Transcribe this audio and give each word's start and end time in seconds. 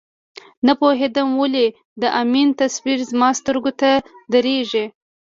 نه 0.65 0.73
پوهېدم 0.79 1.29
ولې 1.41 1.65
د 2.01 2.03
امین 2.21 2.49
تصویر 2.61 2.99
زما 3.11 3.29
سترګو 3.39 3.71
ته 3.79 3.91
درېږي. 4.33 4.85